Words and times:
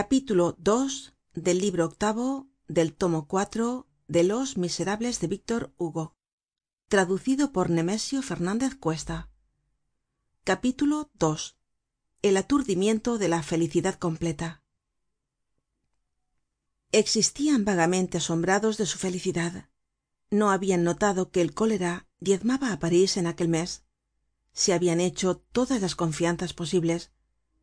capítulo 0.00 0.56
ii 0.64 1.10
del 1.34 1.58
libro 1.58 1.84
octavo 1.84 2.46
del 2.68 2.94
tomo 2.94 3.26
cuatro 3.26 3.88
de 4.06 4.22
los 4.22 4.56
miserables 4.56 5.18
de 5.18 5.26
víctor 5.26 5.74
hugo 5.76 6.14
traducido 6.86 7.50
por 7.50 7.68
nemesio 7.68 8.22
fernandez 8.22 8.76
cuesta. 8.76 9.28
Capítulo 10.44 11.10
ii 11.20 11.56
el 12.22 12.36
aturdimiento 12.36 13.18
de 13.18 13.26
la 13.26 13.42
felicidad 13.42 13.96
completa. 13.96 14.62
Existian 16.92 17.64
vagamente 17.64 18.18
asombrados 18.18 18.76
de 18.76 18.86
su 18.86 18.98
felicidad. 18.98 19.68
No 20.30 20.52
habian 20.52 20.84
notado 20.84 21.32
que 21.32 21.40
el 21.40 21.54
cólera 21.54 22.06
diezmaba 22.20 22.72
á 22.72 22.78
parís 22.78 23.16
en 23.16 23.26
aquel 23.26 23.48
mes. 23.48 23.82
Se 24.52 24.72
habian 24.72 25.00
hecho 25.00 25.38
todas 25.50 25.82
las 25.82 25.96
confianzas 25.96 26.52
posibles 26.54 27.10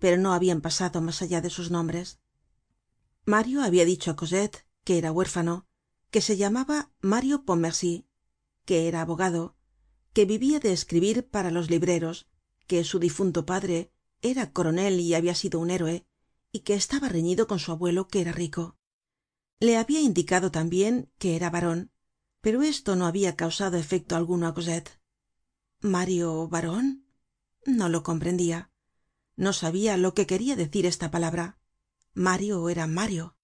pero 0.00 0.16
no 0.18 0.34
habian 0.34 0.60
pasado 0.60 1.00
mas 1.00 1.22
allá 1.22 1.40
de 1.40 1.50
sus 1.50 1.70
nombres 1.70 2.18
mario 3.26 3.62
habia 3.62 3.84
dicho 3.84 4.10
á 4.12 4.16
cosette 4.20 4.66
que 4.84 4.98
era 5.00 5.10
huérfano 5.10 5.66
que 6.12 6.20
se 6.20 6.36
llamaba 6.36 6.92
mario 7.00 7.44
pontmercy 7.48 8.06
que 8.66 8.86
era 8.88 9.00
abogado 9.00 9.56
que 10.12 10.26
vivia 10.26 10.60
de 10.60 10.72
escribir 10.72 11.26
para 11.28 11.50
los 11.50 11.70
libreros 11.70 12.28
que 12.66 12.84
su 12.84 12.98
difunto 12.98 13.46
padre 13.46 13.90
era 14.20 14.52
coronel 14.52 15.00
y 15.00 15.14
habia 15.14 15.34
sido 15.34 15.58
un 15.58 15.70
héroe 15.70 16.06
y 16.52 16.60
que 16.60 16.74
estaba 16.74 17.08
reñido 17.08 17.46
con 17.46 17.58
su 17.58 17.72
abuelo 17.72 18.06
que 18.06 18.20
era 18.20 18.32
rico. 18.32 18.78
Le 19.58 19.76
habia 19.76 20.00
indicado 20.00 20.50
tambien 20.50 21.10
que 21.18 21.34
era 21.36 21.50
baron 21.50 21.90
pero 22.40 22.62
esto 22.62 22.94
no 22.94 23.06
habia 23.06 23.36
causado 23.36 23.78
efecto 23.78 24.16
alguno 24.16 24.46
á 24.46 24.54
cosette. 24.54 25.00
Mario 25.80 26.46
baron 26.48 27.06
no 27.64 27.88
lo 27.88 28.02
comprendia 28.02 28.70
no 29.36 29.52
sabia 29.52 29.96
lo 29.96 30.12
que 30.12 30.26
queria 30.26 30.56
decir 30.56 30.84
esta 30.84 31.10
palabra 31.10 31.58
mario 32.14 32.68
era 32.68 32.86
mario. 32.86 33.36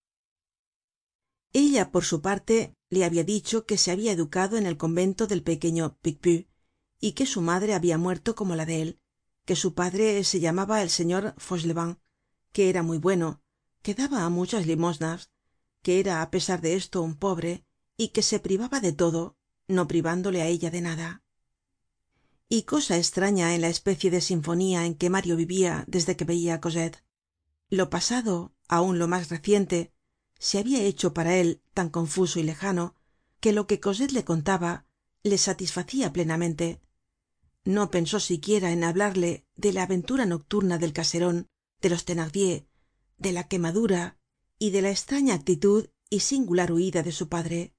Ella 1.53 1.91
por 1.91 2.05
su 2.05 2.23
parte 2.23 2.75
le 2.89 3.05
habia 3.05 3.25
dicho 3.25 3.67
que 3.67 3.77
se 3.77 3.91
habia 3.91 4.13
educado 4.13 4.57
en 4.57 4.67
el 4.67 4.77
convento 4.77 5.27
del 5.27 5.43
pequeño 5.43 5.99
picpus 6.01 6.47
y 7.01 7.13
que 7.13 7.27
su 7.27 7.41
madre 7.41 7.75
habia 7.75 7.99
muerto 7.99 8.35
como 8.35 8.55
la 8.55 8.67
de 8.67 8.83
él 8.83 9.01
que 9.45 9.57
su 9.57 9.75
padre 9.75 10.23
se 10.23 10.39
llamaba 10.39 10.83
el 10.83 10.91
señor 10.91 11.35
fauchelevent 11.39 11.99
que 12.53 12.69
era 12.69 12.83
muy 12.85 12.99
bueno 12.99 13.43
que 13.83 13.95
daba 13.95 14.29
muchas 14.29 14.67
limosnas 14.67 15.31
que 15.83 15.99
era 15.99 16.23
á 16.23 16.31
pesar 16.31 16.61
de 16.61 16.77
esto 16.77 17.03
un 17.03 17.17
pobre 17.17 17.65
y 17.97 18.09
que 18.09 18.23
se 18.23 18.39
privaba 18.39 18.79
de 18.79 18.93
todo 18.93 19.37
no 19.67 19.89
privándole 19.89 20.43
á 20.43 20.47
ella 20.47 20.71
de 20.71 20.83
nada. 20.83 21.23
Y 22.49 22.63
cosa 22.63 22.97
estraña 22.97 23.55
en 23.55 23.61
la 23.61 23.69
especie 23.69 24.11
de 24.11 24.21
sinfonía 24.21 24.85
en 24.85 24.95
que 24.95 25.11
mario 25.11 25.37
vivia 25.37 25.85
desde 25.87 26.17
que 26.17 26.25
veia 26.25 26.55
á 26.55 26.61
cosette. 26.61 27.03
Lo 27.69 27.89
pasado 27.89 28.53
aun 28.71 29.01
lo 29.01 29.09
mas 29.09 29.29
reciente 29.29 29.93
se 30.39 30.59
habia 30.59 30.81
hecho 30.81 31.13
para 31.13 31.37
él 31.37 31.61
tan 31.75 31.91
confuso 31.91 32.39
y 32.39 32.45
lejano 32.45 32.95
que 33.41 33.53
lo 33.53 33.67
que 33.67 33.81
cosette 33.81 34.13
le 34.13 34.25
contaba 34.25 34.87
le 35.25 35.39
satisfacia 35.39 36.13
plenamente. 36.13 36.81
No 37.65 37.91
pensó 37.91 38.21
siquiera 38.21 38.71
en 38.71 38.85
hablarle 38.85 39.45
de 39.57 39.73
la 39.73 39.83
aventura 39.83 40.25
nocturna 40.25 40.79
del 40.79 40.93
caseron 40.93 41.49
de 41.81 41.91
los 41.91 42.05
thenardier 42.05 42.69
de 43.19 43.33
la 43.33 43.49
quemadura 43.49 44.19
y 44.59 44.71
de 44.71 44.83
la 44.83 44.91
estraña 44.91 45.35
actitud 45.35 45.89
y 46.09 46.21
singular 46.21 46.73
huida 46.73 47.03
de 47.03 47.13
su 47.13 47.29
padre. 47.29 47.75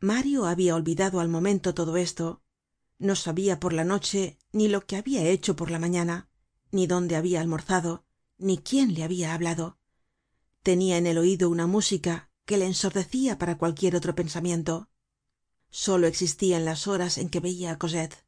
Mario 0.00 0.46
habia 0.46 0.76
olvidado 0.76 1.18
al 1.18 1.28
momento 1.28 1.74
todo 1.74 1.96
esto. 1.96 2.42
No 2.98 3.16
sabia 3.16 3.58
por 3.58 3.72
la 3.72 3.84
noche 3.84 4.38
ni 4.52 4.68
lo 4.68 4.86
que 4.86 4.96
habia 4.96 5.22
hecho 5.24 5.56
por 5.56 5.70
la 5.70 5.78
mañana 5.78 6.28
ni 6.70 6.86
dónde 6.86 7.16
habia 7.16 7.40
almorzado 7.40 8.04
ni 8.38 8.58
quién 8.58 8.94
le 8.94 9.04
habia 9.04 9.34
hablado. 9.34 9.78
Tenia 10.62 10.96
en 10.96 11.06
el 11.06 11.18
oido 11.18 11.50
una 11.50 11.66
música 11.66 12.30
que 12.44 12.56
le 12.56 12.66
ensordecia 12.66 13.38
para 13.38 13.58
cualquier 13.58 13.96
otro 13.96 14.14
pensamiento. 14.14 14.88
Solo 15.70 16.06
existia 16.06 16.56
en 16.56 16.64
las 16.64 16.86
horas 16.86 17.18
en 17.18 17.28
que 17.28 17.40
veia 17.40 17.72
á 17.72 17.78
cosette. 17.78 18.24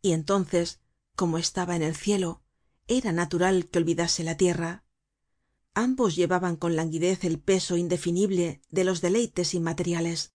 Y 0.00 0.12
entonces 0.12 0.80
como 1.16 1.38
estaba 1.38 1.74
en 1.74 1.82
el 1.82 1.96
cielo 1.96 2.42
era 2.86 3.10
natural 3.10 3.68
que 3.68 3.78
olvidase 3.78 4.22
la 4.22 4.36
tierra. 4.36 4.84
Ambos 5.74 6.14
llevaban 6.14 6.56
con 6.56 6.76
languidez 6.76 7.24
el 7.24 7.40
peso 7.40 7.76
indefinible 7.76 8.62
de 8.70 8.84
los 8.84 9.00
deleites 9.00 9.54
inmateriales. 9.54 10.32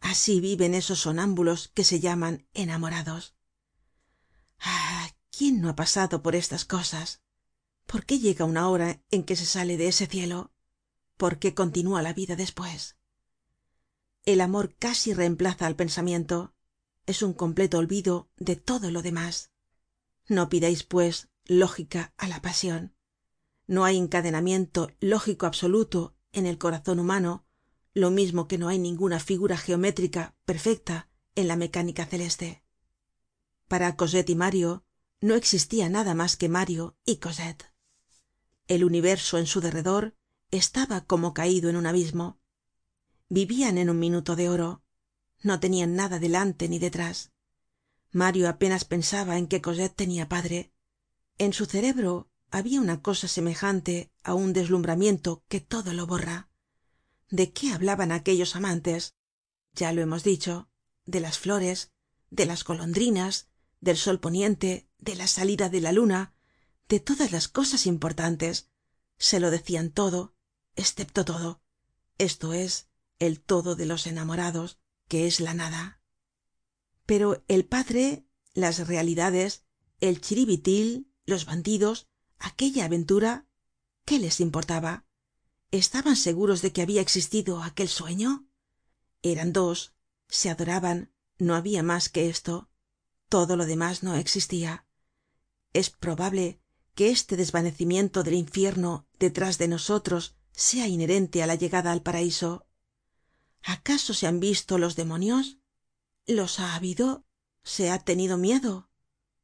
Así 0.00 0.40
viven 0.40 0.74
esos 0.74 1.00
sonámbulos 1.00 1.68
que 1.68 1.84
se 1.84 2.00
llaman 2.00 2.46
enamorados. 2.54 3.34
Ah 4.58 4.88
quién 5.38 5.60
no 5.60 5.68
ha 5.68 5.76
pasado 5.76 6.20
por 6.20 6.34
estas 6.34 6.64
cosas 6.64 7.22
por 7.88 8.04
qué 8.06 8.20
llega 8.20 8.44
una 8.44 8.68
hora 8.68 9.02
en 9.10 9.24
que 9.24 9.34
se 9.34 9.46
sale 9.46 9.76
de 9.76 9.88
ese 9.88 10.06
cielo 10.06 10.52
por 11.16 11.40
qué 11.40 11.54
continúa 11.54 12.02
la 12.02 12.12
vida 12.12 12.36
despues 12.36 12.96
el 14.24 14.40
amor 14.40 14.76
casi 14.78 15.14
reemplaza 15.14 15.66
al 15.66 15.74
pensamiento. 15.74 16.52
Es 17.06 17.22
un 17.22 17.32
completo 17.32 17.78
olvido 17.78 18.28
de 18.36 18.56
todo 18.56 18.90
lo 18.90 19.00
demás. 19.00 19.52
No 20.28 20.50
pidais 20.50 20.82
pues 20.84 21.28
lógica 21.46 22.12
á 22.18 22.28
la 22.28 22.42
pasion 22.42 22.92
no 23.68 23.84
hay 23.84 23.98
encadenamiento 23.98 24.90
lógico 24.98 25.46
absoluto 25.46 26.16
en 26.32 26.46
el 26.46 26.58
corazon 26.58 26.98
humano 26.98 27.44
lo 27.94 28.10
mismo 28.10 28.48
que 28.48 28.58
no 28.58 28.68
hay 28.68 28.78
ninguna 28.78 29.20
figura 29.20 29.56
geométrica 29.56 30.34
perfecta 30.44 31.08
en 31.34 31.48
la 31.48 31.56
mecánica 31.56 32.06
celeste. 32.06 32.64
Para 33.66 33.94
cosette 33.96 34.30
y 34.30 34.34
mario 34.34 34.84
no 35.20 35.34
existia 35.34 35.88
nada 35.88 36.14
mas 36.14 36.36
que 36.36 36.48
mario 36.48 36.96
y 37.04 37.16
el 38.68 38.84
universo 38.84 39.38
en 39.38 39.46
su 39.46 39.60
derredor 39.60 40.14
estaba 40.50 41.04
como 41.04 41.34
caido 41.34 41.68
en 41.68 41.76
un 41.76 41.86
abismo. 41.86 42.38
Vivian 43.28 43.78
en 43.78 43.90
un 43.90 43.98
minuto 43.98 44.36
de 44.36 44.48
oro. 44.48 44.82
No 45.42 45.60
tenian 45.60 45.94
nada 45.94 46.18
delante 46.18 46.68
ni 46.68 46.78
detrás. 46.78 47.32
Mario 48.10 48.48
apenas 48.48 48.84
pensaba 48.84 49.36
en 49.36 49.46
que 49.46 49.60
cosette 49.60 49.96
tenia 49.96 50.28
padre. 50.28 50.72
En 51.36 51.52
su 51.52 51.66
cerebro 51.66 52.30
habia 52.50 52.80
una 52.80 53.02
cosa 53.02 53.28
semejante 53.28 54.10
á 54.22 54.34
un 54.34 54.52
deslumbramiento 54.52 55.44
que 55.48 55.60
todo 55.60 55.92
lo 55.92 56.06
borra. 56.06 56.48
De 57.30 57.52
qué 57.52 57.72
hablaban 57.72 58.12
aquellos 58.12 58.56
amantes 58.56 59.14
ya 59.74 59.92
lo 59.92 60.00
hemos 60.00 60.24
dicho. 60.24 60.68
De 61.04 61.20
las 61.20 61.38
flores 61.38 61.90
de 62.30 62.46
las 62.46 62.64
golondrinas 62.64 63.48
del 63.80 63.96
sol 63.96 64.20
poniente 64.20 64.88
de 64.98 65.14
la 65.14 65.26
salida 65.26 65.68
de 65.68 65.80
la 65.80 65.92
luna 65.92 66.34
de 66.88 67.00
todas 67.00 67.32
las 67.32 67.48
cosas 67.48 67.86
importantes. 67.86 68.70
Se 69.18 69.40
lo 69.40 69.50
decian 69.50 69.90
todo 69.90 70.34
escepto 70.78 71.24
todo. 71.24 71.60
Esto 72.18 72.52
es 72.52 72.88
el 73.18 73.40
todo 73.40 73.74
de 73.74 73.84
los 73.84 74.06
enamorados 74.06 74.78
que 75.08 75.26
es 75.26 75.40
la 75.40 75.54
nada. 75.54 76.00
Pero 77.04 77.44
el 77.48 77.64
padre 77.64 78.26
las 78.54 78.86
realidades 78.86 79.64
el 80.00 80.20
chiribitil 80.20 81.12
los 81.26 81.44
bandidos 81.44 82.08
aquella 82.38 82.84
aventura 82.84 83.48
qué 84.04 84.18
les 84.18 84.40
importaba 84.40 85.06
estaban 85.70 86.16
seguros 86.16 86.62
de 86.62 86.72
que 86.72 86.82
habia 86.82 87.00
existido 87.00 87.62
aquel 87.62 87.88
sueño 87.88 88.48
eran 89.22 89.52
dos 89.52 89.94
se 90.28 90.50
adoraban 90.50 91.12
no 91.38 91.54
habia 91.54 91.82
mas 91.82 92.08
que 92.08 92.28
esto. 92.28 92.70
Todo 93.28 93.56
lo 93.56 93.66
demás 93.66 94.02
no 94.02 94.14
existia 94.14 94.86
es 95.72 95.90
probable 95.90 96.62
que 96.98 97.10
este 97.10 97.36
desvanecimiento 97.36 98.24
del 98.24 98.34
infierno 98.34 99.06
detrás 99.20 99.54
de 99.58 99.68
nosotros 99.68 100.22
sea 100.66 100.86
inherente 100.94 101.36
á 101.42 101.46
la 101.46 101.54
llegada 101.62 101.92
al 101.92 102.02
paraiso 102.02 102.50
acaso 103.62 104.12
se 104.18 104.26
han 104.26 104.38
visto 104.40 104.72
los 104.78 104.96
demonios 104.96 105.44
los 106.26 106.58
ha 106.58 106.74
habido 106.74 107.08
se 107.62 107.84
ha 107.92 107.98
tenido 108.10 108.34
miedo 108.36 108.90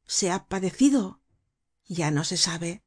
se 0.05 0.25
ha 0.31 0.47
padecido 0.51 1.21
ya 1.87 2.11
no 2.11 2.23
se 2.23 2.37
sabe. 2.37 2.83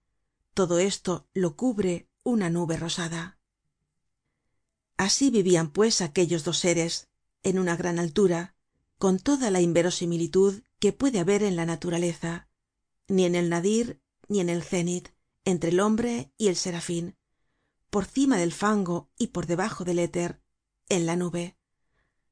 Todo 0.55 0.79
esto 0.79 1.29
lo 1.33 1.57
cubre 1.57 2.09
una 2.25 2.51
nube 2.51 2.77
rosada. 2.77 3.39
Así 4.97 5.31
vivian 5.31 5.71
pues 5.71 6.01
aquellos 6.01 6.45
dos 6.45 6.59
seres 6.59 7.09
en 7.43 7.59
una 7.59 7.77
gran 7.77 7.99
altura 7.99 8.57
con 8.99 9.21
toda 9.21 9.51
la 9.51 9.61
inverosimilitud 9.61 10.63
que 10.81 10.93
puede 10.93 11.21
haber 11.21 11.45
en 11.45 11.55
la 11.55 11.67
naturaleza 11.67 12.49
ni 13.07 13.25
en 13.25 13.37
el 13.37 13.49
nadir 13.49 14.03
ni 14.29 14.41
en 14.41 14.49
el 14.49 14.63
cénit 14.63 15.11
entre 15.45 15.71
el 15.71 15.81
hombre 15.81 16.33
y 16.37 16.49
el 16.49 16.57
serafín 16.57 17.17
por 17.91 18.05
cima 18.05 18.37
del 18.37 18.53
fango 18.53 19.11
y 19.17 19.29
por 19.29 19.47
debajo 19.47 19.85
del 19.85 19.99
éter 19.99 20.43
en 20.89 21.07
la 21.07 21.17
nube. 21.17 21.57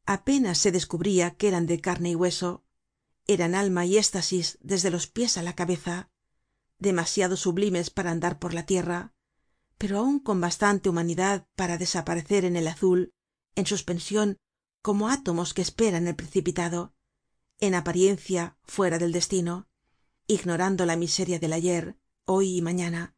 Apenas 0.04 0.58
se 0.58 0.70
descubria 0.70 1.32
que 1.32 1.48
eran 1.48 1.66
de 1.66 1.80
carne 1.80 2.10
y 2.10 2.14
hueso 2.14 2.64
eran 3.26 3.54
alma 3.54 3.84
y 3.86 3.96
éstasis 3.98 4.58
desde 4.60 4.90
los 4.90 5.08
pies 5.08 5.36
á 5.36 5.42
la 5.42 5.54
cabeza 5.54 6.10
demasiado 6.78 7.36
sublimes 7.36 7.90
para 7.90 8.10
andar 8.10 8.38
por 8.38 8.54
la 8.54 8.66
tierra 8.66 9.14
pero 9.78 9.98
aun 9.98 10.20
con 10.20 10.40
bastante 10.40 10.88
humanidad 10.88 11.48
para 11.56 11.78
desaparecer 11.78 12.44
en 12.44 12.56
el 12.56 12.68
azul 12.68 13.14
en 13.56 13.66
suspension 13.66 14.38
como 14.80 15.08
átomos 15.08 15.54
que 15.54 15.62
esperan 15.62 16.06
el 16.06 16.14
precipitado 16.14 16.94
en 17.58 17.74
apariencia 17.74 18.58
fuera 18.62 18.98
del 18.98 19.12
destino 19.12 19.68
ignorando 20.26 20.86
la 20.86 20.96
miseria 20.96 21.38
del 21.38 21.52
ayer 21.52 21.98
hoy 22.24 22.56
y 22.56 22.62
mañana 22.62 23.14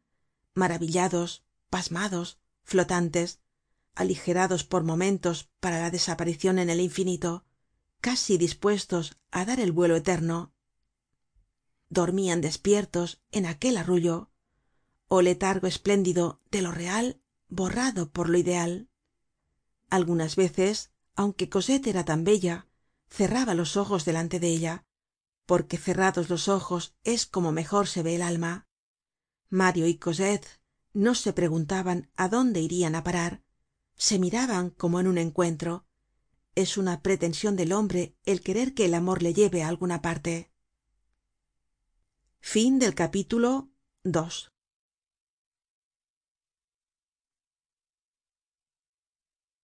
maravillados 0.53 1.43
pasmados 1.69 2.39
flotantes 2.63 3.41
aligerados 3.95 4.63
por 4.63 4.83
momentos 4.83 5.49
para 5.59 5.79
la 5.79 5.91
desaparicion 5.91 6.59
en 6.59 6.69
el 6.69 6.79
infinito 6.79 7.45
casi 8.01 8.37
dispuestos 8.37 9.17
á 9.31 9.45
dar 9.45 9.59
el 9.59 9.71
vuelo 9.71 9.95
eterno 9.95 10.53
dormian 11.89 12.41
despiertos 12.41 13.21
en 13.31 13.45
aquel 13.45 13.77
arrullo 13.77 14.31
oh 15.07 15.21
letargo 15.21 15.67
espléndido 15.67 16.39
de 16.51 16.61
lo 16.61 16.71
real 16.71 17.19
borrado 17.49 18.11
por 18.11 18.29
lo 18.29 18.37
ideal. 18.37 18.89
Algunas 19.89 20.35
veces 20.35 20.91
aunque 21.15 21.49
cosette 21.49 21.87
era 21.87 22.05
tan 22.05 22.23
bella 22.23 22.67
cerraba 23.09 23.55
los 23.55 23.75
ojos 23.75 24.05
delante 24.05 24.39
de 24.39 24.47
ella 24.49 24.85
porque 25.49 25.79
cerrados 25.79 26.29
los 26.29 26.47
ojos 26.47 26.93
es 27.03 27.25
como 27.25 27.51
mejor 27.51 27.87
se 27.87 28.03
ve 28.03 28.13
el 28.13 28.21
alma. 28.21 28.67
Mario 29.49 29.87
y 29.87 29.95
cosette 29.95 30.45
no 30.93 31.15
se 31.15 31.33
preguntaban 31.33 32.11
á 32.15 32.29
dónde 32.29 32.59
irian 32.61 32.93
á 32.93 33.01
parar. 33.03 33.41
Se 33.95 34.19
miraban 34.19 34.69
como 34.69 34.99
en 34.99 35.07
un 35.07 35.17
encuentro. 35.17 35.87
Es 36.53 36.77
una 36.77 37.01
pretension 37.01 37.55
del 37.55 37.71
hombre 37.71 38.15
el 38.25 38.41
querer 38.41 38.75
que 38.75 38.85
el 38.85 38.93
amor 38.93 39.23
le 39.23 39.33
lleve 39.33 39.63
á 39.63 39.69
alguna 39.69 40.03
parte 40.03 40.51